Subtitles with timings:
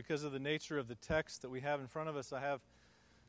[0.00, 2.40] because of the nature of the text that we have in front of us, I
[2.40, 2.60] have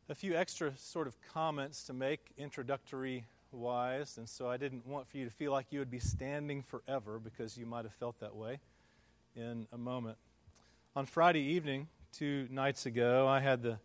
[0.08, 5.06] a few extra sort of comments to make introductory wise, and so I didn't want
[5.10, 8.22] for you to feel like you would be standing forever because you might have felt
[8.22, 8.62] that way
[9.36, 10.18] in a moment.
[10.96, 13.78] On Friday evening, two nights ago, I had the,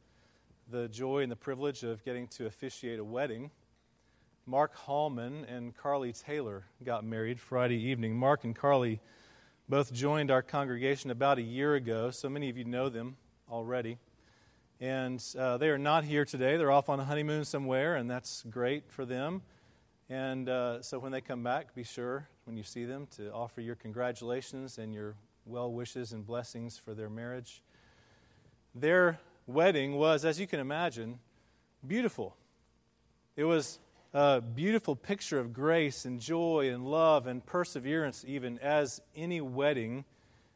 [0.70, 3.50] the joy and the privilege of getting to officiate a wedding.
[4.46, 8.16] Mark Hallman and Carly Taylor got married Friday evening.
[8.16, 9.00] Mark and Carly
[9.68, 13.16] both joined our congregation about a year ago, so many of you know them
[13.50, 13.98] already.
[14.80, 16.56] And uh, they are not here today.
[16.56, 19.42] They're off on a honeymoon somewhere, and that's great for them.
[20.08, 23.60] And uh, so when they come back, be sure, when you see them, to offer
[23.60, 27.60] your congratulations and your well wishes and blessings for their marriage.
[28.72, 31.18] Their wedding was, as you can imagine,
[31.84, 32.36] beautiful.
[33.34, 33.80] It was
[34.16, 40.06] a beautiful picture of grace and joy and love and perseverance, even as any wedding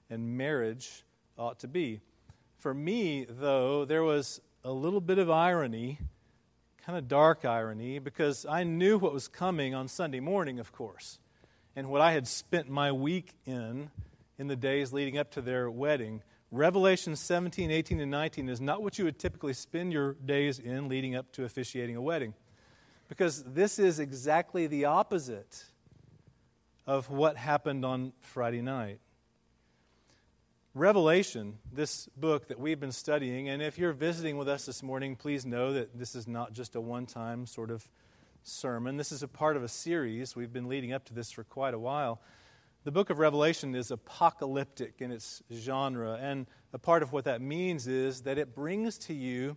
[0.09, 1.05] and marriage
[1.37, 2.01] ought to be.
[2.56, 5.98] For me, though, there was a little bit of irony,
[6.87, 11.18] kind of dark irony, because I knew what was coming on Sunday morning, of course,
[11.76, 13.90] and what I had spent my week in
[14.38, 16.23] in the days leading up to their wedding.
[16.51, 20.88] Revelation 17, 18, and 19 is not what you would typically spend your days in
[20.88, 22.32] leading up to officiating a wedding.
[23.11, 25.65] Because this is exactly the opposite
[26.87, 29.01] of what happened on Friday night.
[30.75, 35.16] Revelation, this book that we've been studying, and if you're visiting with us this morning,
[35.16, 37.88] please know that this is not just a one time sort of
[38.45, 38.97] sermon.
[38.97, 40.37] This is a part of a series.
[40.37, 42.23] We've been leading up to this for quite a while.
[42.85, 47.41] The book of Revelation is apocalyptic in its genre, and a part of what that
[47.41, 49.57] means is that it brings to you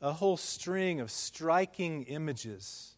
[0.00, 2.94] a whole string of striking images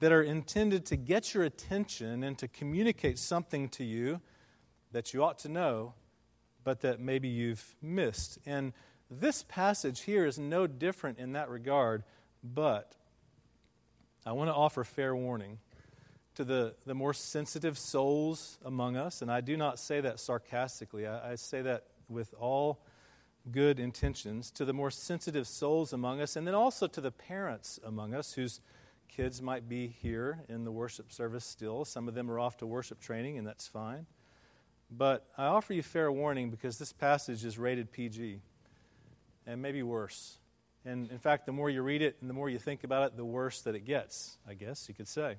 [0.00, 4.20] that are intended to get your attention and to communicate something to you
[4.90, 5.94] that you ought to know,
[6.64, 8.38] but that maybe you've missed.
[8.44, 8.72] And
[9.10, 12.02] this passage here is no different in that regard,
[12.42, 12.96] but
[14.26, 15.58] I want to offer fair warning
[16.34, 21.06] to the, the more sensitive souls among us, and I do not say that sarcastically,
[21.06, 22.80] I, I say that with all
[23.50, 27.80] good intentions to the more sensitive souls among us, and then also to the parents
[27.84, 28.60] among us whose
[29.08, 31.84] kids might be here in the worship service still.
[31.84, 34.06] Some of them are off to worship training, and that's fine.
[34.90, 38.40] But I offer you fair warning because this passage is rated PG,
[39.46, 40.38] and maybe worse.
[40.84, 43.16] And in fact, the more you read it and the more you think about it,
[43.16, 45.36] the worse that it gets, I guess you could say.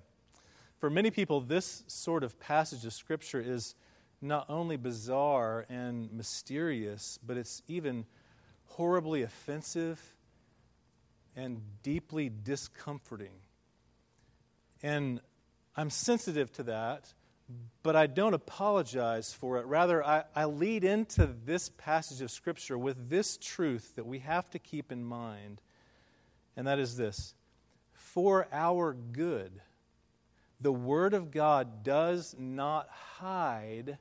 [0.77, 3.75] For many people, this sort of passage of Scripture is
[4.23, 8.05] not only bizarre and mysterious, but it's even
[8.65, 10.15] horribly offensive
[11.35, 13.33] and deeply discomforting.
[14.81, 15.19] And
[15.75, 17.13] I'm sensitive to that,
[17.81, 19.65] but I don't apologize for it.
[19.65, 24.49] Rather, I, I lead into this passage of Scripture with this truth that we have
[24.51, 25.61] to keep in mind,
[26.55, 27.35] and that is this
[27.91, 29.61] for our good.
[30.61, 33.97] The Word of God does not hide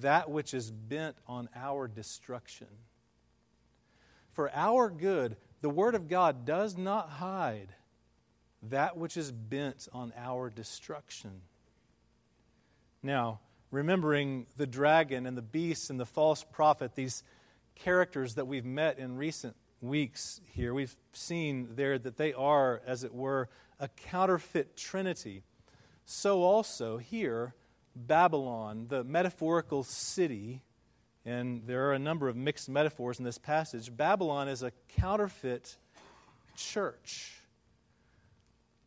[0.00, 2.68] that which is bent on our destruction.
[4.32, 7.74] For our good, the Word of God does not hide
[8.64, 11.42] that which is bent on our destruction.
[13.02, 13.40] Now,
[13.70, 17.22] remembering the dragon and the beast and the false prophet, these
[17.74, 23.04] characters that we've met in recent weeks here, we've seen there that they are, as
[23.04, 23.48] it were,
[23.78, 25.42] a counterfeit trinity.
[26.04, 27.54] So also here,
[28.06, 30.62] Babylon, the metaphorical city,
[31.24, 33.94] and there are a number of mixed metaphors in this passage.
[33.94, 35.76] Babylon is a counterfeit
[36.56, 37.40] church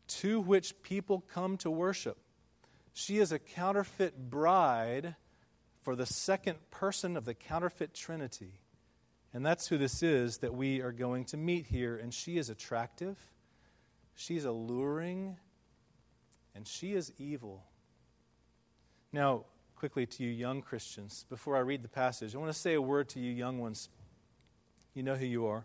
[0.06, 2.18] to which people come to worship.
[2.92, 5.16] She is a counterfeit bride
[5.82, 8.60] for the second person of the counterfeit trinity.
[9.32, 11.96] And that's who this is that we are going to meet here.
[11.96, 13.16] And she is attractive,
[14.14, 15.36] she's alluring,
[16.54, 17.64] and she is evil.
[19.14, 19.44] Now,
[19.76, 22.82] quickly to you young Christians, before I read the passage, I want to say a
[22.82, 23.88] word to you young ones.
[24.92, 25.64] You know who you are.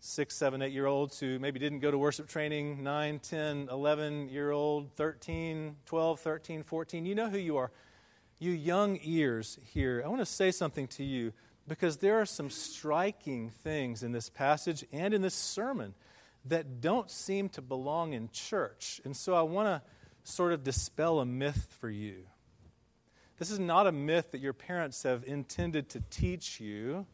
[0.00, 4.28] Six, seven, eight year olds who maybe didn't go to worship training, nine, ten, eleven
[4.30, 7.06] year old, 13, 12, 13, 14.
[7.06, 7.70] You know who you are.
[8.40, 11.32] You young ears here, I want to say something to you
[11.68, 15.94] because there are some striking things in this passage and in this sermon
[16.46, 19.00] that don't seem to belong in church.
[19.04, 19.82] And so I want to
[20.26, 22.24] sort of dispel a myth for you.
[23.38, 27.06] This is not a myth that your parents have intended to teach you,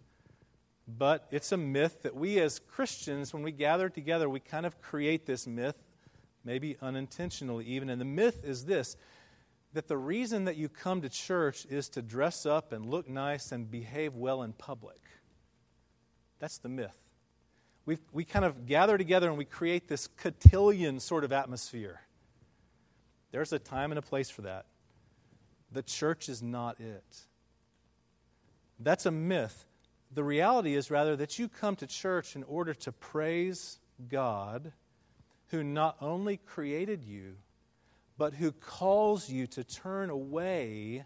[0.87, 4.81] but it's a myth that we as Christians, when we gather together, we kind of
[4.81, 5.77] create this myth,
[6.45, 7.91] maybe unintentionally even.
[7.91, 8.97] And the myth is this
[9.75, 13.53] that the reason that you come to church is to dress up and look nice
[13.53, 15.01] and behave well in public.
[16.41, 16.97] That's the myth.
[17.87, 22.01] we we kind of gather together and we create this cotillion sort of atmosphere.
[23.33, 24.67] There's a time and a place for that.
[25.73, 27.21] The church is not it.
[28.79, 29.65] That's a myth.
[30.15, 34.73] The reality is rather that you come to church in order to praise God,
[35.49, 37.37] who not only created you,
[38.19, 41.05] but who calls you to turn away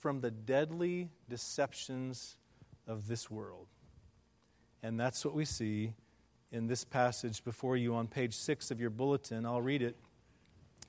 [0.00, 2.36] from the deadly deceptions
[2.86, 3.68] of this world.
[4.82, 5.94] And that's what we see
[6.52, 9.46] in this passage before you on page six of your bulletin.
[9.46, 9.96] I'll read it.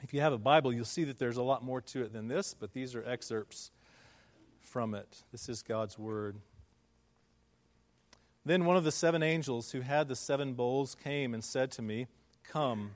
[0.06, 2.28] If you have a Bible, you'll see that there's a lot more to it than
[2.28, 3.72] this, but these are excerpts
[4.62, 5.24] from it.
[5.32, 6.36] This is God's Word.
[8.46, 11.82] Then one of the seven angels who had the seven bowls came and said to
[11.82, 12.06] me,
[12.44, 12.92] Come,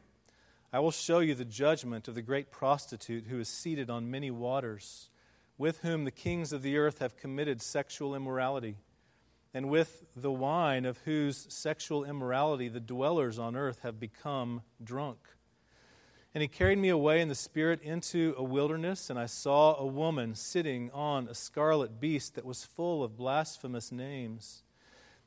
[0.71, 4.29] I will show you the judgment of the great prostitute who is seated on many
[4.29, 5.09] waters,
[5.57, 8.75] with whom the kings of the earth have committed sexual immorality,
[9.51, 15.17] and with the wine of whose sexual immorality the dwellers on earth have become drunk.
[16.33, 19.85] And he carried me away in the Spirit into a wilderness, and I saw a
[19.85, 24.61] woman sitting on a scarlet beast that was full of blasphemous names.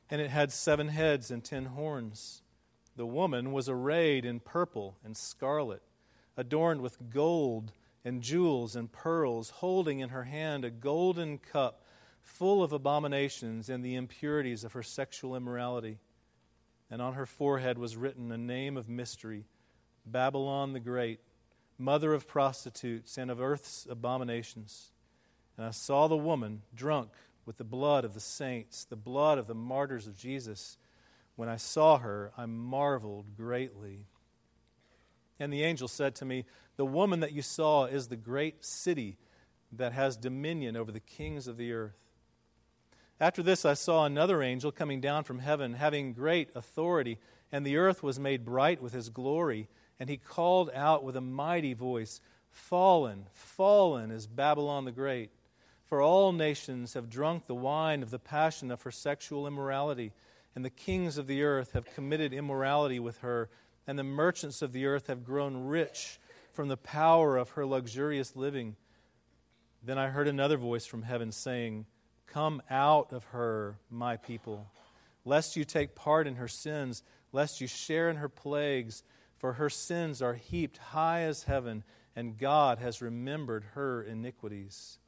[0.09, 2.41] And it had seven heads and ten horns.
[2.95, 5.81] The woman was arrayed in purple and scarlet,
[6.37, 7.73] adorned with gold
[8.05, 11.83] and jewels and pearls, holding in her hand a golden cup
[12.21, 15.99] full of abominations and the impurities of her sexual immorality.
[16.89, 19.45] And on her forehead was written a name of mystery
[20.05, 21.19] Babylon the Great,
[21.77, 24.91] mother of prostitutes and of earth's abominations.
[25.57, 27.11] And I saw the woman drunk
[27.45, 30.77] with the blood of the saints, the blood of the martyrs of Jesus.
[31.35, 34.05] When I saw her, I marveled greatly.
[35.39, 36.45] And the angel said to me,
[36.77, 39.17] The woman that you saw is the great city
[39.71, 41.97] that has dominion over the kings of the earth.
[43.19, 47.19] After this, I saw another angel coming down from heaven, having great authority,
[47.51, 49.67] and the earth was made bright with his glory
[49.99, 55.31] and he called out with a mighty voice, Fallen, fallen is Babylon the Great.
[55.85, 60.11] For all nations have drunk the wine of the passion of her sexual immorality,
[60.55, 63.49] and the kings of the earth have committed immorality with her,
[63.87, 66.19] and the merchants of the earth have grown rich
[66.51, 68.75] from the power of her luxurious living.
[69.83, 71.85] Then I heard another voice from heaven saying,
[72.27, 74.71] Come out of her, my people,
[75.25, 79.03] lest you take part in her sins, lest you share in her plagues
[79.43, 81.83] for her sins are heaped high as heaven,
[82.15, 84.99] and God has remembered her iniquities.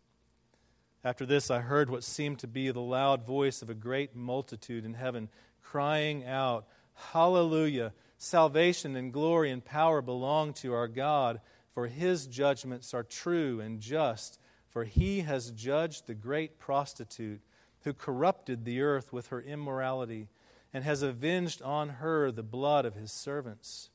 [1.06, 4.84] After this, I heard what seemed to be the loud voice of a great multitude
[4.84, 5.30] in heaven,
[5.64, 6.68] crying out,
[7.14, 7.94] Hallelujah!
[8.18, 11.40] Salvation and glory and power belong to our God,
[11.74, 17.40] for his judgments are true and just, for he has judged the great prostitute
[17.86, 20.28] who corrupted the earth with her immorality,
[20.74, 23.92] and has avenged on her the blood of his servants.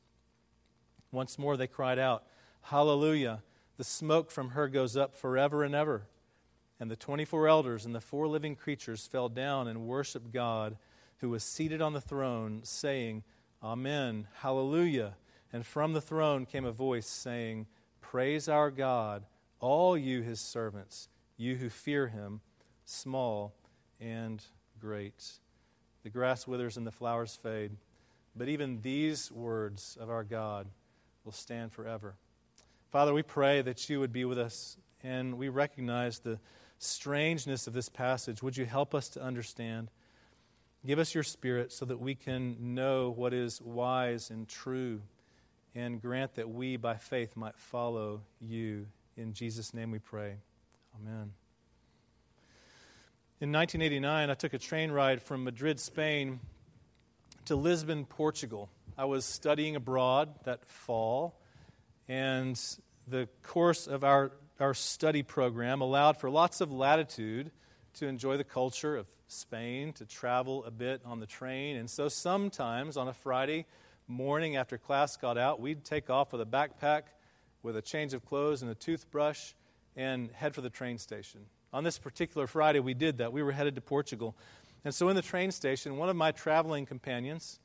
[1.12, 2.24] Once more they cried out,
[2.62, 3.42] Hallelujah!
[3.76, 6.02] The smoke from her goes up forever and ever.
[6.78, 10.76] And the 24 elders and the four living creatures fell down and worshiped God,
[11.18, 13.22] who was seated on the throne, saying,
[13.62, 15.14] Amen, Hallelujah.
[15.52, 17.66] And from the throne came a voice saying,
[18.00, 19.24] Praise our God,
[19.60, 22.40] all you his servants, you who fear him,
[22.84, 23.54] small
[24.00, 24.42] and
[24.80, 25.32] great.
[26.02, 27.72] The grass withers and the flowers fade,
[28.34, 30.66] but even these words of our God
[31.24, 32.14] will stand forever.
[32.90, 36.38] Father, we pray that you would be with us, and we recognize the
[36.78, 38.42] strangeness of this passage.
[38.42, 39.90] Would you help us to understand?
[40.84, 45.02] Give us your spirit so that we can know what is wise and true,
[45.74, 48.86] and grant that we, by faith, might follow you.
[49.16, 50.36] In Jesus' name we pray.
[50.96, 51.32] Amen.
[53.42, 56.40] In 1989, I took a train ride from Madrid, Spain
[57.44, 58.68] to Lisbon, Portugal.
[59.00, 61.40] I was studying abroad that fall,
[62.06, 62.60] and
[63.08, 67.50] the course of our, our study program allowed for lots of latitude
[67.94, 71.76] to enjoy the culture of Spain, to travel a bit on the train.
[71.76, 73.64] And so sometimes on a Friday
[74.06, 77.04] morning after class got out, we'd take off with a backpack,
[77.62, 79.54] with a change of clothes and a toothbrush,
[79.96, 81.40] and head for the train station.
[81.72, 83.32] On this particular Friday, we did that.
[83.32, 84.36] We were headed to Portugal.
[84.84, 87.60] And so in the train station, one of my traveling companions,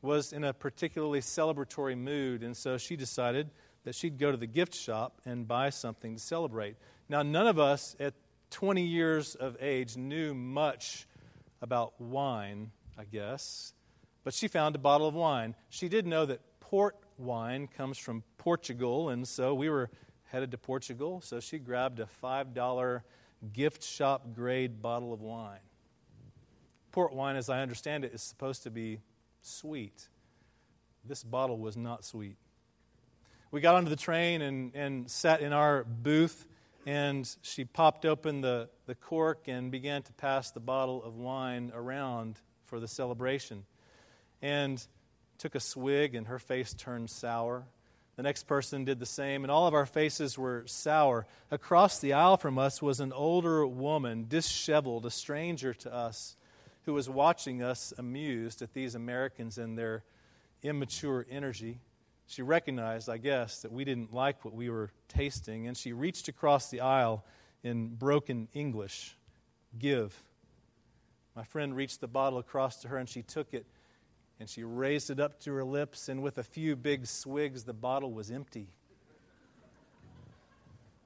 [0.00, 3.50] was in a particularly celebratory mood, and so she decided
[3.84, 6.76] that she'd go to the gift shop and buy something to celebrate.
[7.08, 8.14] Now, none of us at
[8.50, 11.06] 20 years of age knew much
[11.60, 13.72] about wine, I guess,
[14.24, 15.54] but she found a bottle of wine.
[15.68, 19.90] She did know that port wine comes from Portugal, and so we were
[20.24, 23.00] headed to Portugal, so she grabbed a $5
[23.52, 25.60] gift shop grade bottle of wine.
[26.92, 29.00] Port wine, as I understand it, is supposed to be
[29.48, 30.08] sweet.
[31.04, 32.36] This bottle was not sweet.
[33.50, 36.46] We got onto the train and, and sat in our booth,
[36.86, 41.72] and she popped open the, the cork and began to pass the bottle of wine
[41.74, 43.64] around for the celebration.
[44.42, 44.86] And
[45.38, 47.64] took a swig, and her face turned sour.
[48.16, 51.26] The next person did the same, and all of our faces were sour.
[51.50, 56.36] Across the aisle from us was an older woman, disheveled, a stranger to us,
[56.88, 60.02] who was watching us amused at these Americans and their
[60.62, 61.80] immature energy.
[62.26, 66.28] She recognized, I guess, that we didn't like what we were tasting, and she reached
[66.28, 67.26] across the aisle
[67.62, 69.18] in broken English
[69.78, 70.18] Give.
[71.36, 73.66] My friend reached the bottle across to her, and she took it
[74.40, 77.74] and she raised it up to her lips, and with a few big swigs, the
[77.74, 78.68] bottle was empty.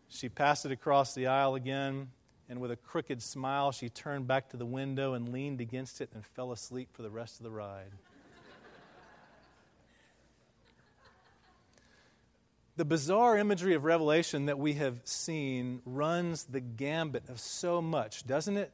[0.09, 2.11] She passed it across the aisle again,
[2.53, 6.11] and with a crooked smile, she turned back to the window and leaned against it
[6.13, 7.93] and fell asleep for the rest of the ride.
[12.77, 18.27] the bizarre imagery of Revelation that we have seen runs the gambit of so much,
[18.27, 18.71] doesn't it?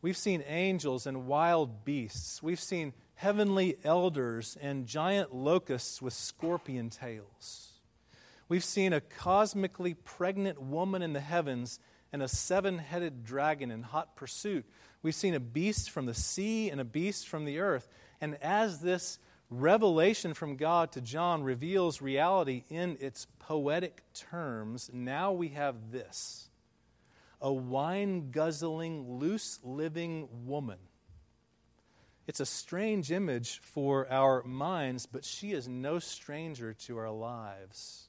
[0.00, 2.42] We've seen angels and wild beasts.
[2.42, 7.72] We've seen heavenly elders and giant locusts with scorpion tails.
[8.48, 11.78] We've seen a cosmically pregnant woman in the heavens
[12.14, 14.64] and a seven headed dragon in hot pursuit.
[15.02, 17.88] We've seen a beast from the sea and a beast from the earth.
[18.20, 19.18] And as this
[19.50, 26.48] revelation from God to John reveals reality in its poetic terms, now we have this
[27.40, 30.78] a wine guzzling, loose living woman
[32.26, 38.08] it's a strange image for our minds, but she is no stranger to our lives.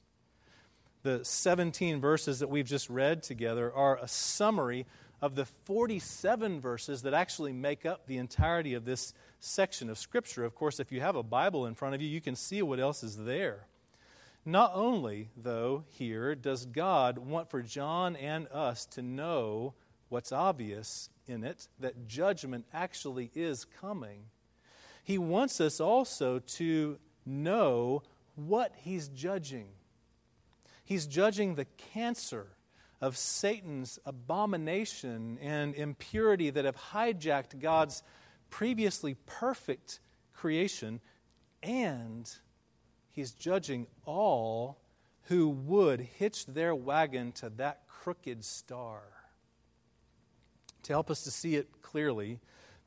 [1.06, 4.86] The 17 verses that we've just read together are a summary
[5.22, 10.44] of the 47 verses that actually make up the entirety of this section of Scripture.
[10.44, 12.80] Of course, if you have a Bible in front of you, you can see what
[12.80, 13.68] else is there.
[14.44, 19.74] Not only, though, here does God want for John and us to know
[20.08, 24.24] what's obvious in it that judgment actually is coming.
[25.04, 28.02] He wants us also to know
[28.34, 29.68] what he's judging.
[30.86, 32.46] He's judging the cancer
[33.00, 38.04] of Satan's abomination and impurity that have hijacked God's
[38.50, 39.98] previously perfect
[40.32, 41.00] creation,
[41.60, 42.32] and
[43.10, 44.78] he's judging all
[45.24, 49.02] who would hitch their wagon to that crooked star
[50.84, 52.38] to help us to see it clearly.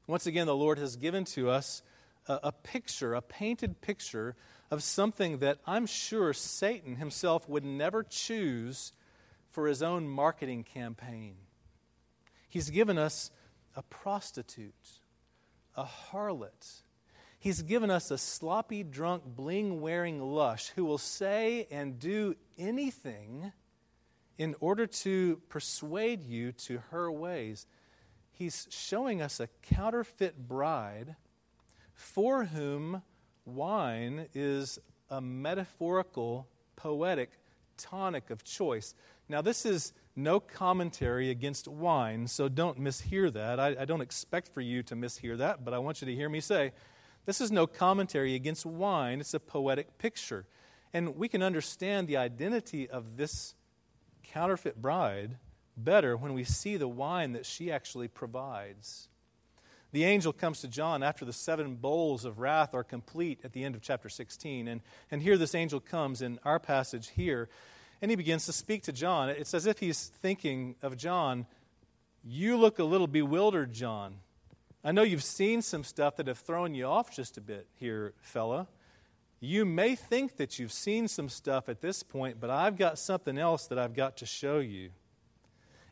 [0.08, 1.82] Once again, the Lord has given to us
[2.30, 4.38] a, a picture, a painted picture
[4.72, 8.94] of something that I'm sure Satan himself would never choose
[9.50, 11.36] for his own marketing campaign.
[12.50, 13.32] He's given us
[13.76, 15.00] a prostitute,
[15.76, 16.82] a harlot.
[17.40, 23.52] He's given us a sloppy, drunk, bling wearing lush who will say and do anything
[24.38, 27.66] in order to persuade you to her ways
[28.40, 31.18] he's showing us a counterfeit bride
[31.94, 33.04] for whom
[33.56, 34.80] wine is
[35.10, 37.32] a metaphorical, poetic
[37.78, 38.94] tonic of choice.
[39.28, 43.60] Now, this is no commentary against wine, so don't mishear that.
[43.60, 46.30] I, I, don't expect for you to mishear that, but I want you to hear
[46.30, 46.74] me say
[47.26, 50.46] this is no commentary against wine, it's a poetic picture.
[50.94, 53.56] And we can understand the identity of this
[54.24, 55.38] counterfeit bride
[55.78, 59.08] better when we see the wine that she actually provides.
[59.92, 63.64] The angel comes to John after the seven bowls of wrath are complete at the
[63.64, 64.68] end of chapter 16.
[64.68, 67.50] And, and here this angel comes in our passage here,
[68.02, 69.30] and he begins to speak to John.
[69.30, 71.48] It's as if he's thinking of John,
[72.24, 74.18] You look a little bewildered, John.
[74.84, 78.14] I know you've seen some stuff that have thrown you off just a bit here,
[78.22, 78.68] fella.
[79.40, 83.38] You may think that you've seen some stuff at this point, but I've got something
[83.38, 84.92] else that I've got to show you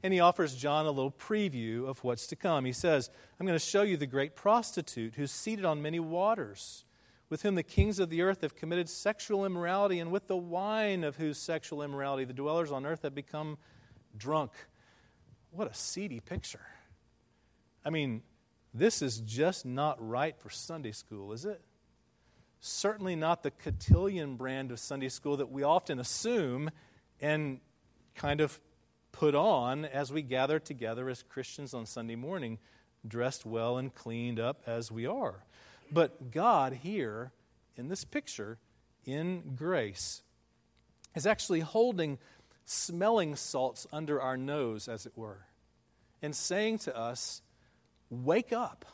[0.07, 2.63] and he offers John a little preview of what's to come.
[2.63, 6.85] He says, I'm going to show you the great prostitute who's seated on many waters,
[7.29, 11.03] with whom the kings of the earth have committed sexual immorality, and with the wine
[11.03, 13.57] of whose sexual immorality the dwellers on earth have become
[14.15, 14.53] drunk.
[15.51, 16.65] What a seedy picture.
[17.83, 18.21] I mean,
[18.73, 21.59] this is just not right for Sunday school, is it?
[22.61, 26.71] Certainly not the cotillion brand of Sunday school that we often assume
[27.19, 27.59] and
[28.15, 28.57] kind of
[29.17, 32.59] put on as we gather together as Christians on Sunday morning,
[33.07, 35.43] dressed well and cleaned up as we are.
[35.91, 37.31] But God here
[37.75, 38.59] in this picture,
[39.05, 40.21] in grace,
[41.15, 42.19] is actually holding
[42.65, 45.47] smelling salts under our nose, as it were,
[46.21, 47.41] and saying to us,
[48.12, 48.86] Wake up.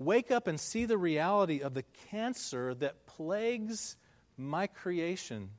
[0.00, 3.96] Wake up and see the reality of the cancer that plagues
[4.36, 5.50] my creation.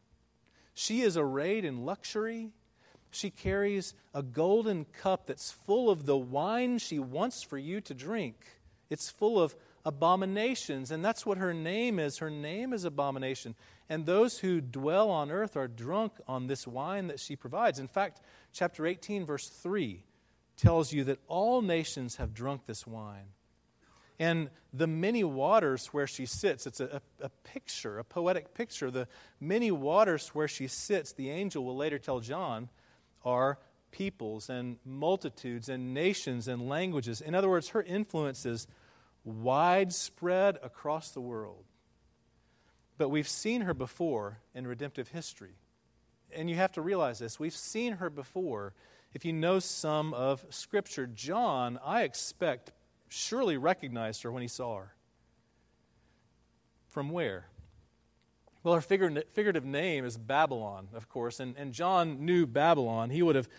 [0.73, 2.51] She is arrayed in luxury.
[3.11, 7.93] She carries a golden cup that's full of the wine she wants for you to
[7.93, 8.35] drink.
[8.89, 12.19] It's full of abominations, and that's what her name is.
[12.19, 13.55] Her name is abomination.
[13.89, 17.79] And those who dwell on earth are drunk on this wine that she provides.
[17.79, 18.21] In fact,
[18.53, 20.03] chapter 18, verse 3
[20.55, 23.33] tells you that all nations have drunk this wine
[24.21, 26.67] and the many waters where she sits.
[26.67, 28.91] It's a, a, picture, a poetic picture.
[28.91, 29.07] The
[29.39, 32.69] many waters where she sits, the angel will later tell John,
[33.23, 33.59] are
[33.91, 37.21] peoples and multitudes and nations and languages.
[37.21, 38.67] In other words, her influence is
[39.23, 41.65] widespread across the world.
[42.97, 45.55] But we've seen her before in redemptive history.
[46.33, 47.39] And you have to realize this.
[47.39, 48.73] We've seen her before.
[49.13, 52.71] If you know some of Scripture, John, I expect,
[53.09, 54.95] surely recognized her when he saw her.
[56.89, 57.47] From where?
[58.63, 63.09] Well, her figurative name is Babylon, of course, and, and John knew Babylon.
[63.09, 63.49] He would have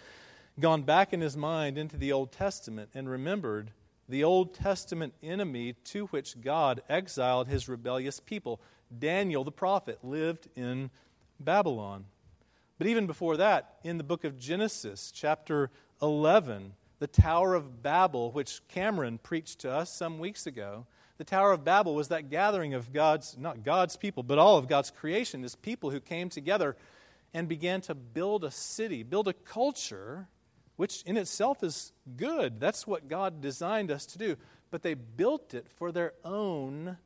[0.61, 3.73] gone back in his mind into the Old Testament and remembered
[4.09, 8.61] the Old Testament enemy to which God exiled his rebellious people.
[8.97, 10.91] Daniel the prophet lived in
[11.41, 12.05] Babylon.
[12.79, 18.31] But even before that, in the book of Genesis, chapter 11, the Tower of Babel,
[18.31, 20.87] which Cameron preached to us some weeks ago.
[21.23, 24.67] The Tower of Babel was that gathering of God's, not God's people, but all of
[24.67, 26.77] God's creation, His people who came together
[27.33, 30.27] and began to build a city, build a culture,
[30.75, 32.59] which in itself is good.
[32.59, 34.35] That's what God designed us to do.
[34.73, 36.97] But they built it for their own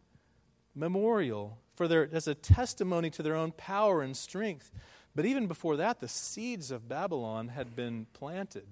[0.74, 4.72] memorial, for their, as a testimony to their own power and strength.
[5.14, 8.64] But even before that, the seeds of Babylon had been planted.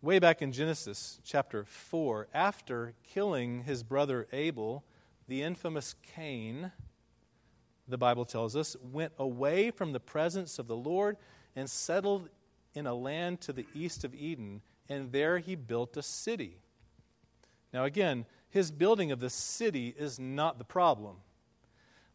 [0.00, 4.84] Way back in Genesis chapter 4, after killing his brother Abel,
[5.26, 6.70] the infamous Cain,
[7.88, 11.16] the Bible tells us, went away from the presence of the Lord
[11.56, 12.28] and settled
[12.74, 16.58] in a land to the east of Eden, and there he built a city.
[17.72, 21.16] Now, again, his building of the city is not the problem,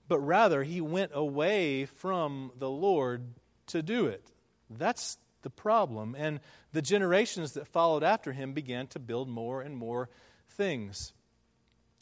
[0.08, 3.34] but rather he went away from the Lord
[3.68, 4.32] to do it.
[4.70, 6.16] That's the problem.
[6.18, 6.40] And
[6.72, 10.10] the generations that followed after him began to build more and more
[10.50, 11.14] things.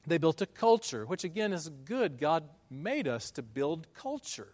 [0.07, 2.19] They built a culture, which again is good.
[2.19, 4.53] God made us to build culture.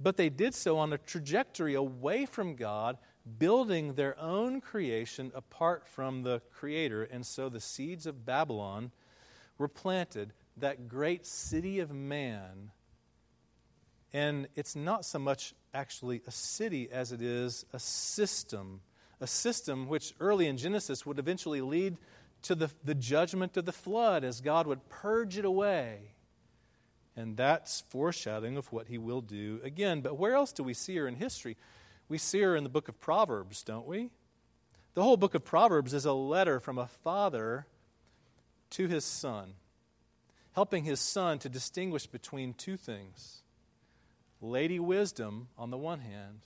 [0.00, 2.96] But they did so on a trajectory away from God,
[3.38, 7.04] building their own creation apart from the Creator.
[7.04, 8.92] And so the seeds of Babylon
[9.58, 12.70] were planted, that great city of man.
[14.12, 18.80] And it's not so much actually a city as it is a system.
[19.20, 21.96] A system which early in Genesis would eventually lead
[22.42, 26.14] to the, the judgment of the flood as God would purge it away.
[27.16, 30.00] And that's foreshadowing of what he will do again.
[30.00, 31.56] But where else do we see her in history?
[32.08, 34.10] We see her in the book of Proverbs, don't we?
[34.94, 37.66] The whole book of Proverbs is a letter from a father
[38.70, 39.54] to his son,
[40.52, 43.42] helping his son to distinguish between two things
[44.40, 46.40] Lady Wisdom on the one hand,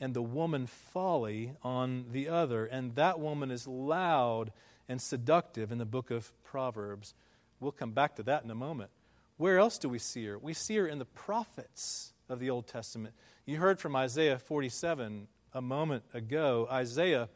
[0.00, 2.66] and the woman Folly on the other.
[2.66, 4.52] And that woman is loud
[4.88, 7.14] and seductive in the book of Proverbs.
[7.60, 8.90] We'll come back to that in a moment.
[9.36, 10.38] Where else do we see her?
[10.38, 13.14] We see her in the prophets of the Old Testament.
[13.46, 16.68] You heard from Isaiah 47 a moment ago.
[16.70, 17.28] Isaiah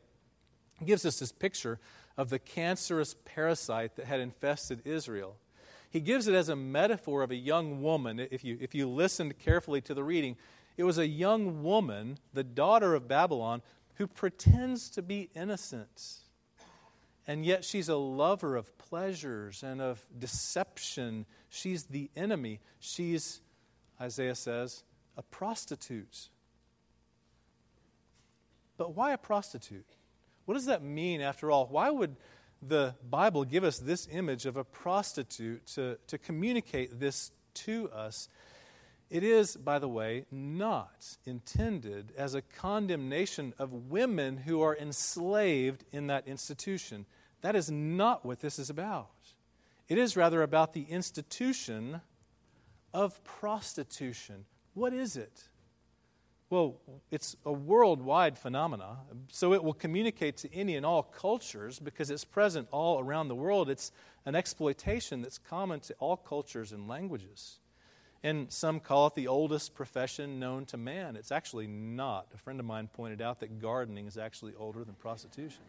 [0.85, 1.79] gives us this picture
[2.17, 5.37] of the cancerous parasite that had infested Israel
[5.91, 8.21] he gives it as a metaphor of a young woman.
[8.21, 10.37] If you, if you listened carefully to the reading,
[10.77, 13.63] it was a young woman, the daughter of Babylon,
[13.95, 16.21] who pretends to be innocent.
[17.27, 21.27] And yet she's a lover of pleasures and of deception.
[21.49, 22.61] She's the enemy.
[22.81, 23.41] She's,
[24.01, 24.83] Isaiah says,
[25.17, 26.29] a prostitute.
[28.77, 29.97] But why a prostitute?
[30.45, 31.67] What does that mean after all?
[31.67, 32.17] Why would
[32.61, 38.29] the Bible give us this image of a prostitute to, to communicate this to us.
[39.11, 45.85] It is, by the way, not intended as a condemnation of women who are enslaved
[45.93, 47.07] in that institution.
[47.41, 49.09] That is not what this is about.
[49.89, 52.03] It is rather about the institution
[52.93, 54.45] of prostitution.
[54.75, 55.49] What is it?
[56.51, 56.81] Well,
[57.11, 58.99] it's a worldwide phenomena,
[59.31, 63.35] so it will communicate to any and all cultures because it's present all around the
[63.35, 63.69] world.
[63.69, 63.93] It's
[64.25, 67.59] an exploitation that's common to all cultures and languages.
[68.23, 71.17] And some call it the oldest profession known to man.
[71.17, 72.29] It's actually not.
[72.35, 75.63] A friend of mine pointed out that gardening is actually older than prostitution.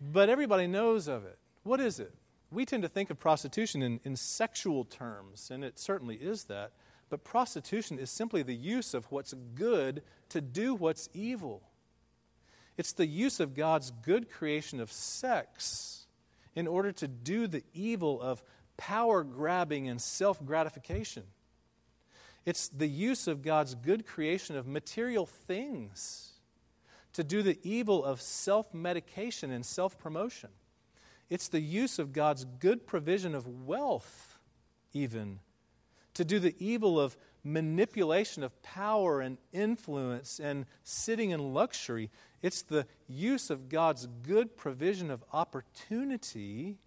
[0.00, 1.38] But everybody knows of it.
[1.62, 2.14] What is it?
[2.50, 6.72] We tend to think of prostitution in, in sexual terms, and it certainly is that.
[7.08, 11.62] But prostitution is simply the use of what's good to do what's evil.
[12.76, 16.06] It's the use of God's good creation of sex
[16.54, 18.42] in order to do the evil of
[18.76, 21.24] power grabbing and self gratification.
[22.44, 26.32] It's the use of God's good creation of material things
[27.12, 30.50] to do the evil of self medication and self promotion.
[31.28, 34.38] It's the use of God's good provision of wealth,
[34.92, 35.40] even,
[36.16, 42.10] to do the evil of manipulation of power and influence and sitting in luxury.
[42.42, 46.78] It's the use of God's good provision of opportunity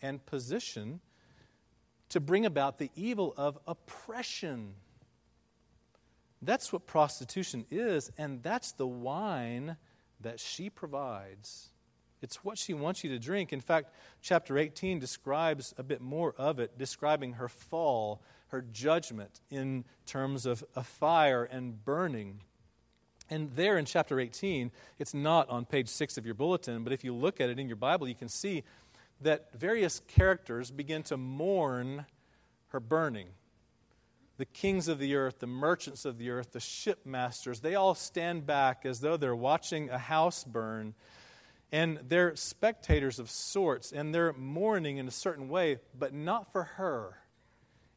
[0.00, 1.00] and position
[2.08, 4.74] to bring about the evil of oppression.
[6.40, 9.76] That's what prostitution is, and that's the wine
[10.20, 11.68] that she provides.
[12.22, 13.52] It's what she wants you to drink.
[13.52, 18.22] In fact, chapter 18 describes a bit more of it, describing her fall,
[18.54, 22.40] her judgment in terms of a fire and burning.
[23.28, 27.02] And there in chapter 18, it's not on page 6 of your bulletin, but if
[27.02, 28.62] you look at it in your Bible, you can see
[29.22, 32.06] that various characters begin to mourn
[32.68, 33.26] her burning.
[34.36, 38.46] The kings of the earth, the merchants of the earth, the shipmasters, they all stand
[38.46, 40.94] back as though they're watching a house burn
[41.72, 46.62] and they're spectators of sorts, and they're mourning in a certain way, but not for
[46.62, 47.16] her.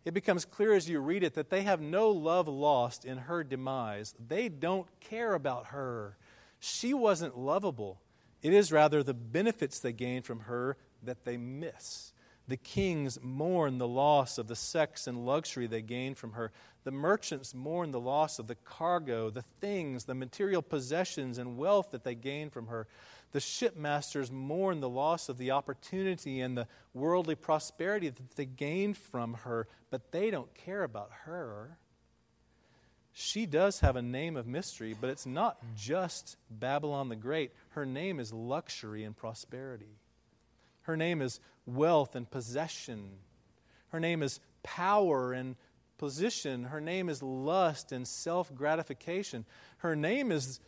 [0.08, 3.44] It becomes clear as you read it that they have no love lost in her
[3.44, 4.16] demise.
[4.26, 6.16] They don't care about her.
[6.62, 8.00] She wasn't lovable.
[8.42, 12.14] It is rather the benefits they gain from her that they miss.
[12.48, 16.52] The kings mourn the loss of the sex and luxury they gained from her.
[16.86, 21.92] The merchants mourn the loss of the cargo, the things, the material possessions and wealth
[21.92, 22.88] that they gained from her.
[23.34, 28.96] The shipmasters mourn the loss of the opportunity and the worldly prosperity that they gained
[28.98, 31.78] from her, but they don't care about her.
[33.12, 37.52] She does have a name of mystery, but it's not just Babylon the Great.
[37.70, 39.98] Her name is luxury and prosperity.
[40.88, 43.10] Her name is wealth and possession.
[43.90, 45.58] Her name is power and
[45.98, 46.64] position.
[46.64, 49.46] Her name is lust and self gratification.
[49.80, 50.62] Her name is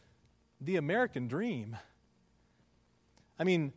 [0.59, 1.77] the American dream.
[3.39, 3.71] I mean,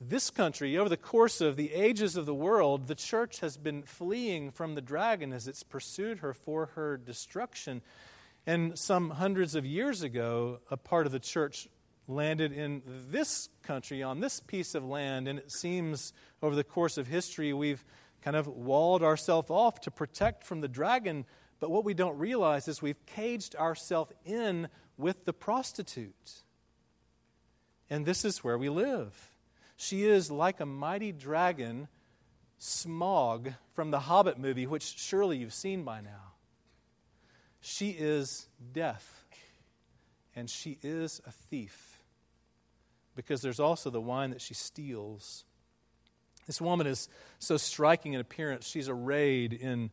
[0.00, 3.82] this country, over the course of the ages of the world, the church has been
[3.82, 7.82] fleeing from the dragon as it's pursued her for her destruction.
[8.46, 11.68] And some hundreds of years ago, a part of the church
[12.08, 16.98] landed in this country, on this piece of land, and it seems over the course
[16.98, 17.84] of history we've
[18.22, 21.24] kind of walled ourselves off to protect from the dragon.
[21.60, 26.42] But what we don't realize is we've caged ourselves in with the prostitute.
[27.88, 29.30] And this is where we live.
[29.76, 31.88] She is like a mighty dragon,
[32.60, 36.34] Smaug from the Hobbit movie, which surely you've seen by now.
[37.62, 39.24] She is death,
[40.36, 41.89] and she is a thief,
[43.24, 45.44] because there's also the wine that she steals.
[46.46, 48.66] This woman is so striking in appearance.
[48.66, 49.90] She's arrayed in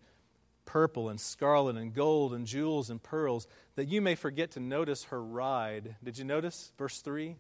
[0.66, 5.06] purple and scarlet and gold and jewels and pearls that you may forget to notice
[5.06, 5.96] her ride.
[6.04, 7.36] Did you notice verse 3?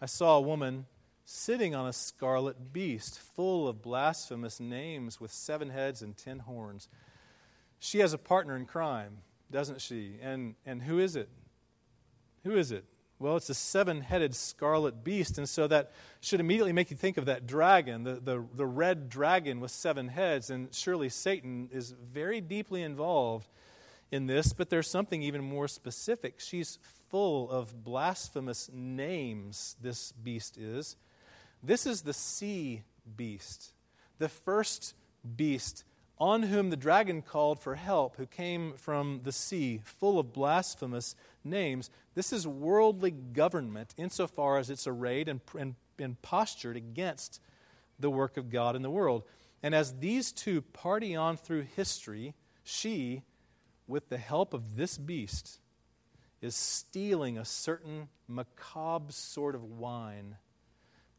[0.00, 0.86] I saw a woman
[1.24, 6.88] sitting on a scarlet beast full of blasphemous names with seven heads and ten horns.
[7.78, 9.18] She has a partner in crime,
[9.50, 10.16] doesn't she?
[10.22, 11.28] And, and who is it?
[12.44, 12.84] Who is it?
[13.20, 17.18] Well, it's a seven headed scarlet beast, and so that should immediately make you think
[17.18, 20.48] of that dragon, the, the, the red dragon with seven heads.
[20.48, 23.46] And surely Satan is very deeply involved
[24.10, 26.40] in this, but there's something even more specific.
[26.40, 26.78] She's
[27.10, 30.96] full of blasphemous names, this beast is.
[31.62, 32.84] This is the sea
[33.16, 33.74] beast,
[34.18, 34.94] the first
[35.36, 35.84] beast
[36.20, 41.16] on whom the dragon called for help, who came from the sea, full of blasphemous
[41.42, 41.90] names.
[42.14, 47.40] This is worldly government insofar as it's arrayed and, and, and postured against
[47.98, 49.24] the work of God in the world.
[49.62, 53.22] And as these two party on through history, she,
[53.86, 55.58] with the help of this beast,
[56.42, 60.36] is stealing a certain macabre sort of wine.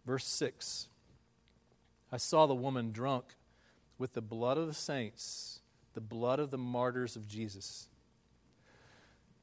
[0.05, 0.87] Verse 6
[2.11, 3.25] I saw the woman drunk
[4.01, 5.59] with the blood of the saints,
[5.93, 7.87] the blood of the martyrs of Jesus.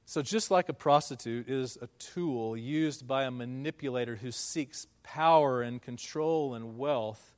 [0.04, 5.62] So, just like a prostitute is a tool used by a manipulator who seeks power
[5.62, 7.36] and control and wealth,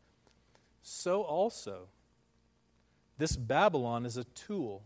[0.83, 1.89] so also
[3.19, 4.83] This Babylon is a tool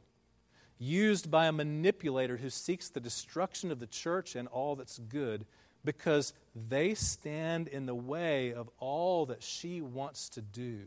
[0.76, 5.46] used by a manipulator who seeks the destruction of the church and all that's good
[5.84, 10.86] because they stand in the way of all that she wants to do.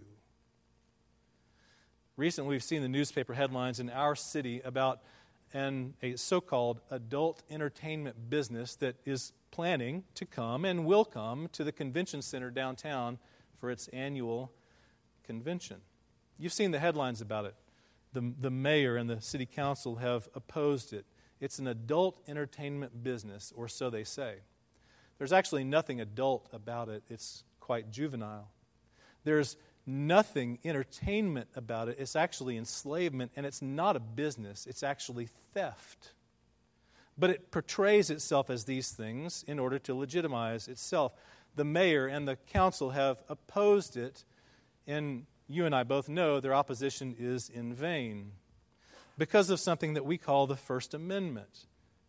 [2.17, 5.01] Recently, we've seen the newspaper headlines in our city about
[5.53, 11.47] an, a so called adult entertainment business that is planning to come and will come
[11.53, 13.19] to the convention center downtown
[13.59, 14.51] for its annual
[15.23, 15.77] convention.
[16.39, 17.53] You've seen the headlines about it.
[18.13, 21.05] The, the mayor and the city council have opposed it.
[21.39, 24.37] It's an adult entertainment business, or so they say.
[25.19, 28.49] There's actually nothing adult about it, it's quite juvenile.
[29.23, 29.55] There's
[29.87, 31.97] nothing entertainment about it.
[31.99, 36.11] It's actually enslavement, and it's not a business, it's actually theft.
[37.17, 41.13] But it portrays itself as these things in order to legitimize itself.
[41.55, 44.23] The mayor and the council have opposed it,
[44.85, 48.33] and you and I both know their opposition is in vain
[49.17, 51.65] because of something that we call the First Amendment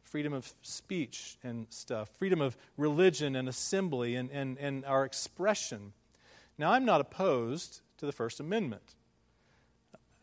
[0.09, 5.93] freedom of speech and stuff, freedom of religion and assembly and, and, and our expression.
[6.59, 8.97] Now, I'm not opposed to the First Amendment.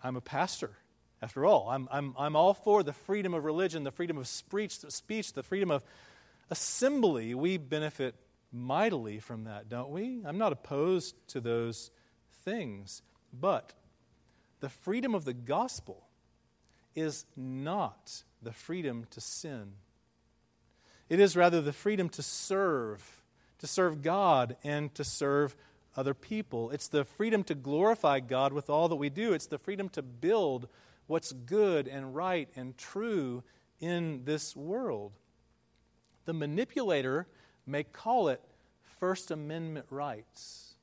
[0.03, 0.71] I'm a pastor,
[1.21, 1.69] after all.
[1.69, 5.33] I'm, I'm, I'm all for the freedom of religion, the freedom of speech, the speech,
[5.33, 5.83] the freedom of
[6.49, 7.33] assembly.
[7.33, 8.15] We benefit
[8.51, 10.21] mightily from that, don't we?
[10.25, 11.89] I'm not opposed to those
[12.43, 13.01] things.
[13.33, 13.73] But
[14.59, 16.05] the freedom of the gospel
[16.95, 19.73] is not the freedom to sin.
[21.09, 23.21] It is rather the freedom to serve,
[23.59, 25.55] to serve God and to serve
[25.95, 26.71] other people.
[26.71, 29.33] It's the freedom to glorify God with all that we do.
[29.33, 30.67] It's the freedom to build
[31.07, 33.43] what's good and right and true
[33.79, 35.13] in this world.
[36.25, 37.27] The manipulator
[37.65, 38.41] may call it
[38.99, 40.73] First Amendment rights,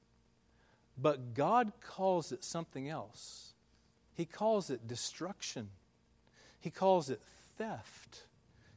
[0.96, 3.54] but God calls it something else.
[4.14, 5.70] He calls it destruction,
[6.60, 7.20] He calls it
[7.58, 8.24] theft,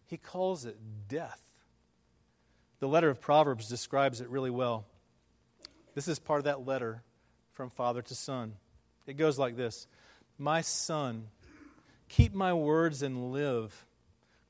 [0.07, 1.41] He calls it death.
[2.79, 4.85] The letter of Proverbs describes it really well.
[5.95, 7.01] This is part of that letter
[7.53, 8.55] from father to son.
[9.07, 9.87] It goes like this
[10.37, 11.27] My son,
[12.09, 13.85] keep my words and live.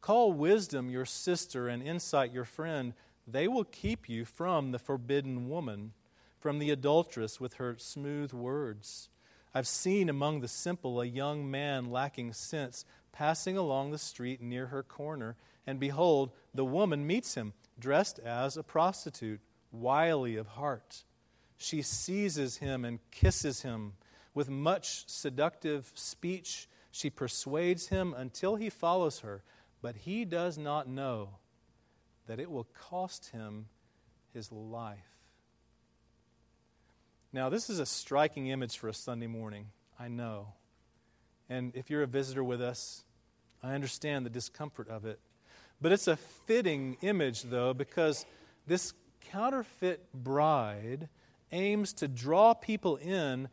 [0.02, 2.94] Call wisdom your sister and insight your friend.
[3.28, 5.94] They will keep you from the forbidden woman,
[6.40, 9.10] from the adulteress with her smooth words.
[9.54, 14.68] I've seen among the simple a young man lacking sense passing along the street near
[14.68, 19.40] her corner, and behold, the woman meets him, dressed as a prostitute,
[19.72, 21.04] wily of heart
[21.58, 23.94] she seizes him and kisses him.
[24.34, 29.44] With much seductive speech, she persuades him until he follows her,
[29.82, 31.38] but he does not know
[32.28, 33.68] that it will cost him
[34.34, 34.98] his life.
[37.32, 39.68] Now, this is a striking image for a Sunday morning,
[40.00, 40.54] I know.
[41.50, 43.04] And if you're a visitor with us,
[43.62, 45.20] I understand the discomfort of it.
[45.82, 48.26] But it's a fitting image, though, because
[48.68, 48.94] this
[49.32, 51.10] counterfeit bride
[51.56, 53.48] aims to draw people in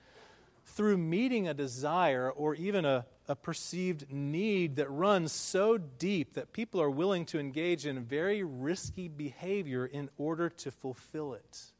[0.64, 6.52] through meeting a desire or even a, a perceived need that runs so deep that
[6.52, 11.72] people are willing to engage in very risky behavior in order to fulfill it.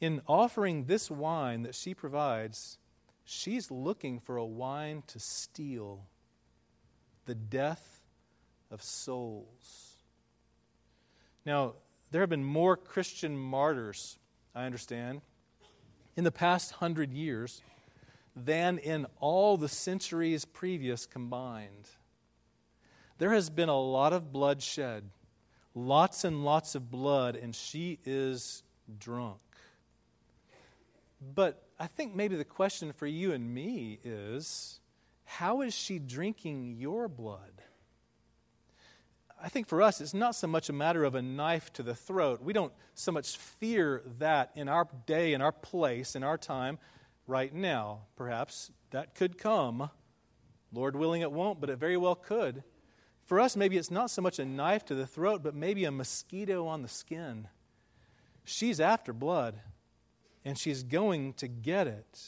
[0.00, 2.78] In offering this wine that she provides,
[3.24, 6.06] she's looking for a wine to steal
[7.24, 8.00] the death
[8.70, 9.94] of souls.
[11.44, 11.74] Now,
[12.10, 14.18] there have been more Christian martyrs
[14.56, 15.20] I understand,
[16.16, 17.60] in the past hundred years
[18.34, 21.90] than in all the centuries previous combined.
[23.18, 25.10] There has been a lot of blood shed,
[25.74, 28.62] lots and lots of blood, and she is
[28.98, 29.40] drunk.
[31.34, 34.80] But I think maybe the question for you and me is
[35.26, 37.62] how is she drinking your blood?
[39.42, 41.94] I think for us, it's not so much a matter of a knife to the
[41.94, 42.42] throat.
[42.42, 46.78] We don't so much fear that in our day, in our place, in our time,
[47.26, 48.00] right now.
[48.16, 49.90] Perhaps that could come.
[50.72, 52.62] Lord willing, it won't, but it very well could.
[53.24, 55.90] For us, maybe it's not so much a knife to the throat, but maybe a
[55.90, 57.48] mosquito on the skin.
[58.44, 59.60] She's after blood,
[60.44, 62.20] and she's going to get it.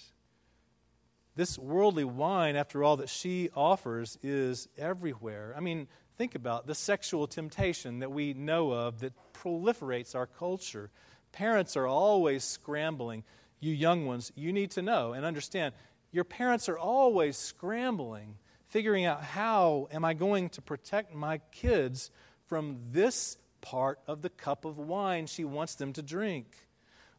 [1.36, 5.54] This worldly wine, after all, that she offers is everywhere.
[5.56, 5.86] I mean,
[6.18, 10.90] think about the sexual temptation that we know of that proliferates our culture.
[11.30, 13.22] Parents are always scrambling.
[13.60, 15.74] You young ones, you need to know and understand
[16.10, 18.34] your parents are always scrambling,
[18.68, 22.10] figuring out how am I going to protect my kids
[22.48, 26.66] from this part of the cup of wine she wants them to drink.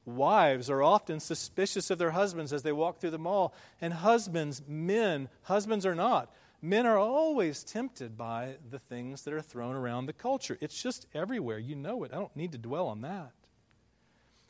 [0.06, 3.54] Wives are often suspicious of their husbands as they walk through the mall.
[3.80, 6.34] And husbands, men, husbands are not.
[6.62, 10.58] Men are always tempted by the things that are thrown around the culture.
[10.60, 11.58] It's just everywhere.
[11.58, 12.12] You know it.
[12.14, 13.32] I don't need to dwell on that.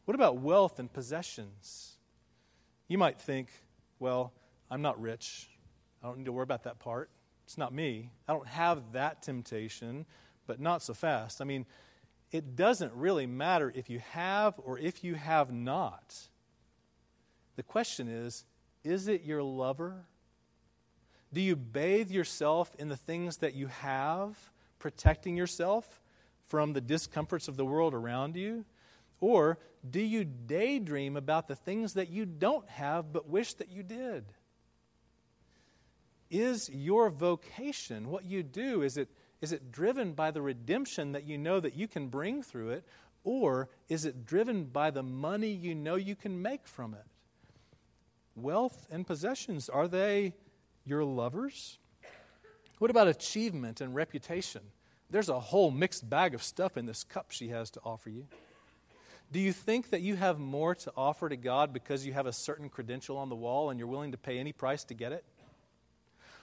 [0.06, 1.98] What about wealth and possessions?
[2.88, 3.50] You might think,
[4.00, 4.34] well,
[4.72, 5.50] I'm not rich.
[6.04, 7.12] I don't need to worry about that part.
[7.46, 8.12] It's not me.
[8.28, 10.06] I don't have that temptation,
[10.48, 11.42] but not so fast.
[11.42, 11.66] I mean,
[12.32, 16.16] it doesn't really matter if you have or if you have not.
[17.56, 18.46] The question is
[18.84, 20.06] is it your lover?
[21.34, 24.38] Do you bathe yourself in the things that you have,
[24.80, 26.02] protecting yourself
[26.48, 28.66] from the discomforts of the world around you?
[29.22, 33.84] Or do you daydream about the things that you don't have but wish that you
[33.84, 34.26] did?
[36.32, 39.10] Is your vocation, what you do, is it,
[39.42, 42.86] is it driven by the redemption that you know that you can bring through it?
[43.24, 47.06] Or is it driven by the money you know you can make from it?
[48.36, 50.34] Wealth and possessions, are they
[50.90, 51.78] your lovers?
[52.80, 54.62] What about achievement and reputation?
[55.10, 58.26] There's a whole mixed bag of stuff in this cup she has to offer you.
[59.32, 62.34] Do you think that you have more to offer to God because you have a
[62.34, 65.24] certain credential on the wall and you're willing to pay any price to get it?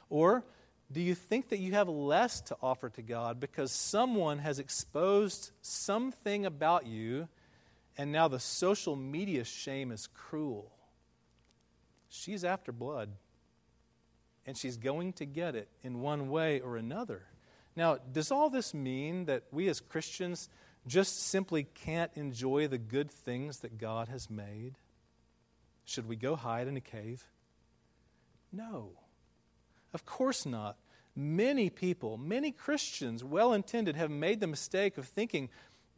[0.09, 0.45] Or
[0.93, 5.51] do you think that you have less to offer to God because someone has exposed
[5.63, 7.29] something about you
[7.99, 10.71] and now the social media shame is cruel?
[12.09, 13.11] She's after blood
[14.47, 17.23] and she's going to get it in one way or another.
[17.75, 20.49] Now, does all this mean that we as Christians
[20.87, 24.77] just simply can't enjoy the good things that God has made?
[25.85, 27.25] Should we go hide in a cave?
[28.53, 28.93] No.
[29.93, 30.77] Of course not.
[31.15, 35.49] Many people, many Christians, well intended, have made the mistake of thinking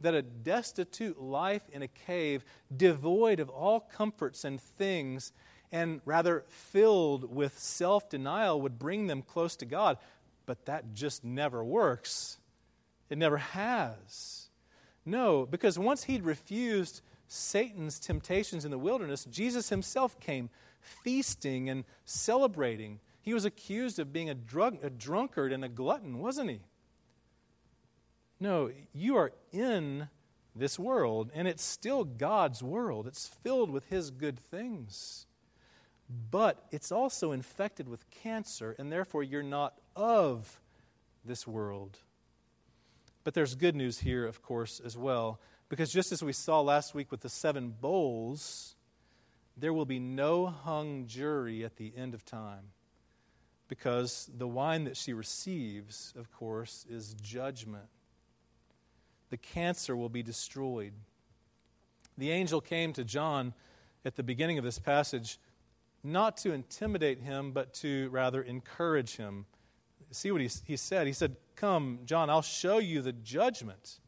[0.01, 5.33] that a destitute life in a cave, devoid of all comforts and things,
[5.71, 9.97] and rather filled with self denial would bring them close to God.
[10.45, 12.37] But that just never works.
[13.09, 14.49] It never has.
[15.05, 21.83] No, because once he'd refused Satan's temptations in the wilderness, Jesus himself came feasting and
[22.05, 22.99] celebrating.
[23.21, 26.59] He was accused of being a, drug, a drunkard and a glutton, wasn't he?
[28.39, 30.09] No, you are in
[30.55, 33.05] this world, and it's still God's world.
[33.05, 35.27] It's filled with His good things
[36.09, 40.59] but it's also infected with cancer, and therefore you're not of
[41.23, 41.99] this world.
[43.23, 46.95] But there's good news here, of course, as well, because just as we saw last
[46.95, 48.75] week with the seven bowls,
[49.55, 52.71] there will be no hung jury at the end of time.
[53.67, 57.85] Because the wine that she receives, of course, is judgment.
[59.29, 60.93] The cancer will be destroyed.
[62.17, 63.53] The angel came to John
[64.03, 65.37] at the beginning of this passage
[66.03, 69.45] not to intimidate him, but to rather encourage him.
[70.11, 71.07] See what he, he said?
[71.07, 73.99] He said, Come, John, I'll show you the judgment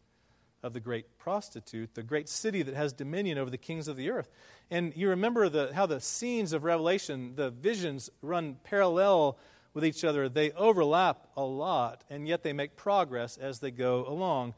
[0.63, 4.09] of the great prostitute, the great city that has dominion over the kings of the
[4.09, 4.29] earth.
[4.69, 9.37] And you remember the, how the scenes of Revelation, the visions run parallel
[9.73, 10.29] with each other.
[10.29, 14.53] They overlap a lot, and yet they make progress as they go along.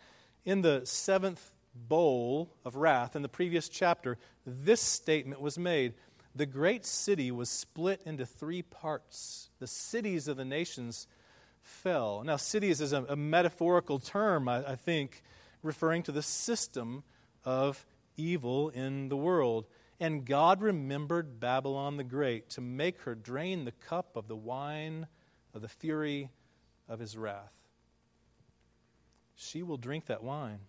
[0.46, 5.94] In the seventh bowl of wrath, in the previous chapter, this statement was made
[6.36, 9.50] the great city was split into three parts.
[9.60, 11.08] The cities of the nations
[11.62, 12.24] fell.
[12.24, 15.24] Now, cities is a, a metaphorical term, I, I think,
[15.62, 17.04] referring to the system
[17.46, 17.86] of
[18.18, 19.66] evil in the world.
[20.00, 25.08] And God remembered Babylon the Great to make her drain the cup of the wine
[25.54, 26.30] of the fury
[26.90, 27.54] of his wrath.
[29.36, 30.60] She will drink that wine.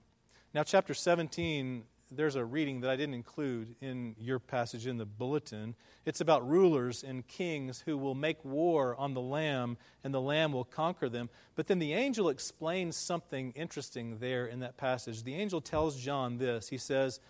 [0.53, 1.85] Now, chapter 17
[2.16, 5.74] there's a reading that I didn't include in your passage in the bulletin.
[6.05, 10.53] It's about rulers and kings who will make war on the Lamb, and the Lamb
[10.53, 11.31] will conquer them.
[11.55, 15.22] But then the angel explains something interesting there in that passage.
[15.22, 17.20] The angel tells John this He says,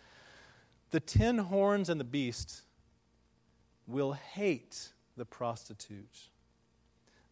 [0.90, 2.62] The ten horns and the beast
[3.87, 6.31] will hate the prostitute.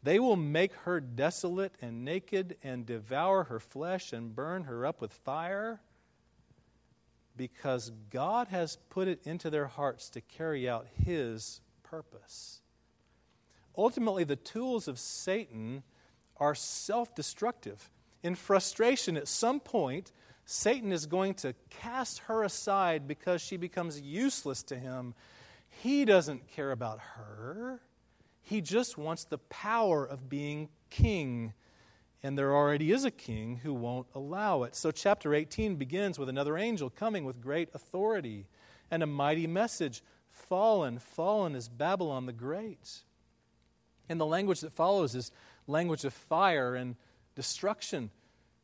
[0.03, 5.01] They will make her desolate and naked and devour her flesh and burn her up
[5.01, 5.81] with fire
[7.37, 12.61] because God has put it into their hearts to carry out His purpose.
[13.77, 15.83] Ultimately, the tools of Satan
[16.37, 17.91] are self destructive.
[18.23, 20.13] In frustration, at some point,
[20.45, 25.15] Satan is going to cast her aside because she becomes useless to him.
[25.69, 27.81] He doesn't care about her,
[28.43, 31.55] he just wants the power of being king
[32.23, 34.77] and there already is a king who won't allow it.
[34.77, 38.47] So, chapter 18 begins with another angel coming with great authority.
[38.91, 40.03] and a mighty message.
[40.29, 43.03] Fallen, fallen is Babylon the Great.
[44.09, 45.31] And the language that follows is
[45.67, 46.97] language of fire and
[47.35, 48.11] destruction.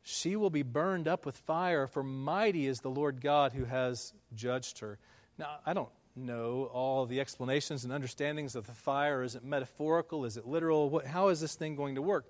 [0.02, 4.12] She will be burned up with fire, for mighty is the Lord God who has
[4.34, 4.98] judged her.
[5.38, 9.22] Now, I don't know all the explanations and understandings of the fire.
[9.22, 10.24] Is it metaphorical?
[10.24, 10.90] Is it literal?
[10.90, 12.26] What, how is this thing going to work?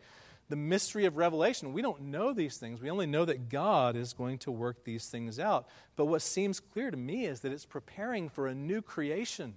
[0.49, 2.80] The mystery of Revelation, we don't know these things.
[2.80, 5.68] We only know that God is going to work these things out.
[5.94, 9.57] But what seems clear to me is that it's preparing for a new creation.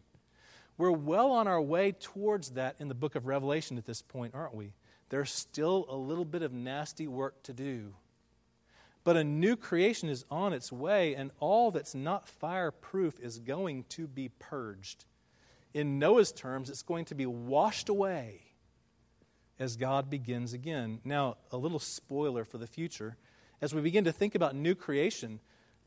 [0.77, 4.35] We're well on our way towards that in the book of Revelation at this point,
[4.35, 4.73] aren't we?
[5.09, 7.93] There's still a little bit of nasty work to do.
[9.03, 13.85] But a new creation is on its way, and all that's not fireproof is going
[13.89, 15.05] to be purged.
[15.73, 18.41] In Noah's terms, it's going to be washed away
[19.61, 20.99] as God begins again.
[21.05, 23.15] Now, a little spoiler for the future.
[23.61, 25.39] As we begin to think about new creation,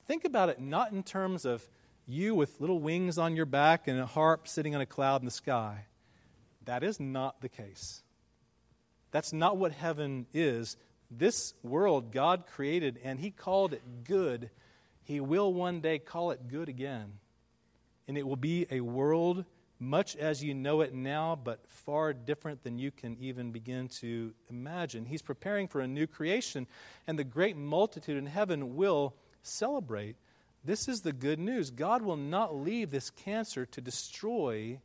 [0.06, 1.68] think about it not in terms of
[2.06, 5.24] you with little wings on your back and a harp sitting on a cloud in
[5.24, 5.86] the sky.
[6.66, 8.04] That is not the case.
[9.10, 10.76] That's not what heaven is.
[11.10, 14.50] This world God created and He called it good.
[15.02, 17.14] He will one day call it good again.
[18.06, 19.44] And it will be a world
[19.78, 24.32] much as you know it now, but far different than you can even begin to
[24.48, 25.04] imagine.
[25.04, 26.66] He's preparing for a new creation,
[27.06, 30.16] and the great multitude in heaven will celebrate.
[30.64, 31.70] This is the good news.
[31.70, 34.78] God will not leave this cancer to destroy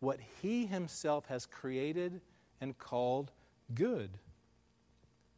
[0.00, 2.20] what He Himself has created
[2.60, 3.30] and called
[3.74, 4.18] good.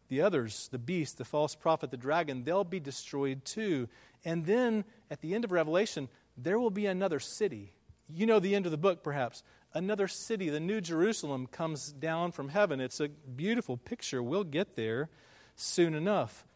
[0.08, 3.88] The others, the beast, the false prophet, the dragon, they'll be destroyed too.
[4.24, 7.72] And then at the end of Revelation, there will be another city.
[8.08, 9.42] You know the end of the book, perhaps.
[9.74, 12.80] Another city, the New Jerusalem, comes down from heaven.
[12.80, 14.22] It's a beautiful picture.
[14.22, 15.10] We'll get there
[15.56, 16.46] soon enough.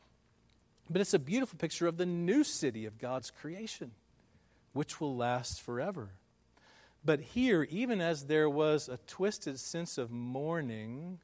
[0.89, 3.93] But it's a beautiful picture of the new city of God's creation,
[4.73, 6.11] which will last forever.
[7.05, 11.19] But here, even as there was a twisted sense of mourning,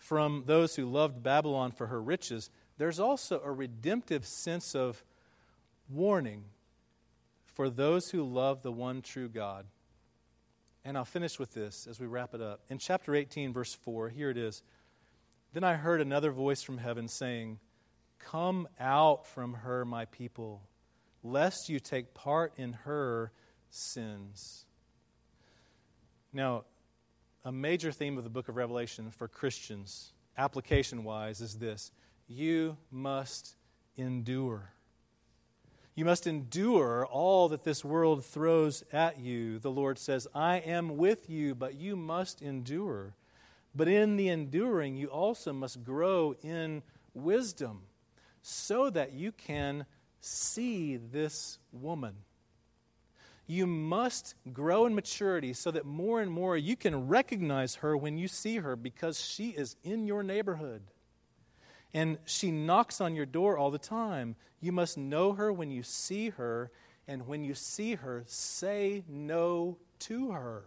[0.00, 5.04] from those who loved Babylon for her riches, there's also a redemptive sense of
[5.88, 6.44] warning
[7.60, 9.66] for those who love the one true God.
[10.82, 12.62] And I'll finish with this as we wrap it up.
[12.70, 14.62] In chapter 18, verse 4, here it is.
[15.52, 17.58] Then I heard another voice from heaven saying,
[18.18, 20.62] Come out from her, my people,
[21.22, 23.30] lest you take part in her
[23.68, 24.64] sins.
[26.32, 26.64] Now,
[27.44, 31.92] a major theme of the book of Revelation for Christians, application wise, is this
[32.26, 33.54] you must
[33.98, 34.72] endure.
[36.00, 39.58] You must endure all that this world throws at you.
[39.58, 43.16] The Lord says, I am with you, but you must endure.
[43.74, 46.82] But in the enduring, you also must grow in
[47.12, 47.82] wisdom
[48.40, 49.84] so that you can
[50.22, 52.14] see this woman
[53.46, 58.16] you must grow in maturity so that more and more you can recognize her when
[58.16, 60.82] you see her because she is in your neighborhood.
[61.92, 64.36] And she knocks on your door all the time.
[64.60, 66.70] You must know her when you see her,
[67.08, 70.64] and when you see her, say no to her.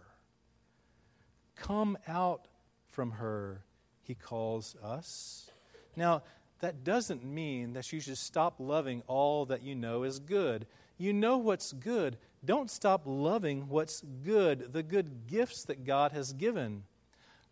[1.56, 2.48] Come out
[2.88, 3.64] from her,
[4.02, 5.50] he calls us.
[5.96, 6.22] Now,
[6.60, 10.66] that doesn't mean that you should stop loving all that you know is good.
[10.98, 16.32] You know what's good don't stop loving what's good, the good gifts that God has
[16.32, 16.84] given.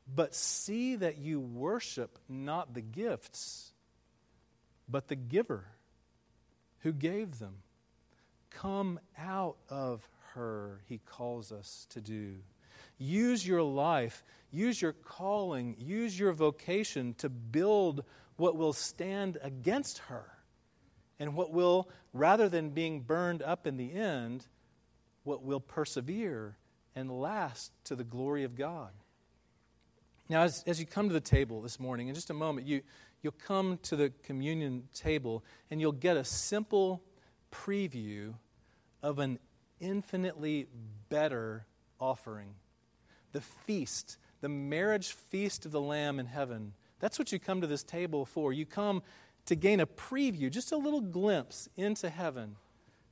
[0.07, 3.73] But see that you worship not the gifts,
[4.89, 5.65] but the giver
[6.81, 7.57] who gave them.
[8.51, 12.37] Come out of her, he calls us to do.
[12.99, 18.05] Use your life, use your calling, use your vocation to build
[18.37, 20.25] what will stand against her
[21.19, 24.47] and what will, rather than being burned up in the end,
[25.23, 26.57] what will persevere
[26.95, 28.91] and last to the glory of God.
[30.29, 32.83] Now, as, as you come to the table this morning, in just a moment, you,
[33.23, 37.03] you'll come to the communion table and you'll get a simple
[37.51, 38.35] preview
[39.03, 39.39] of an
[39.81, 40.69] infinitely
[41.09, 41.67] better
[42.01, 42.55] offering
[43.33, 46.75] the feast, the marriage feast of the Lamb in heaven.
[47.01, 48.53] That's what you come to this table for.
[48.53, 49.03] You come
[49.47, 52.57] to gain a preview, just a little glimpse into heaven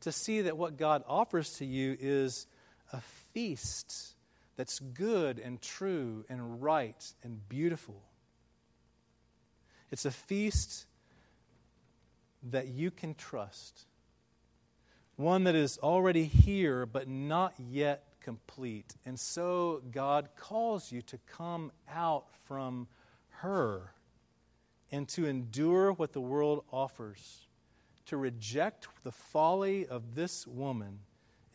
[0.00, 2.46] to see that what God offers to you is
[2.92, 3.00] a
[3.32, 4.14] feast
[4.60, 8.02] that's good and true and right and beautiful.
[9.90, 10.84] It's a feast
[12.42, 13.86] that you can trust,
[15.16, 18.96] one that is already here but not yet complete.
[19.06, 22.86] And so God calls you to come out from
[23.38, 23.94] her
[24.92, 27.46] and to endure what the world offers
[28.04, 30.98] to reject the folly of this woman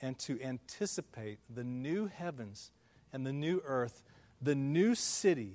[0.02, 2.72] and to anticipate the new heavens
[3.16, 4.04] and the new earth,
[4.42, 5.54] the new city,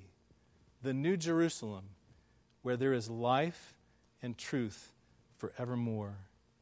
[0.83, 1.85] the new Jerusalem,
[2.63, 3.77] where there is life
[4.23, 4.95] and truth
[5.37, 6.15] forevermore.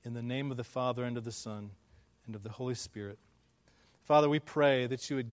[0.05, 1.71] In the name of the Father, and of the Son,
[2.27, 3.21] and of the Holy Spirit.
[4.03, 5.27] Father, we pray that you would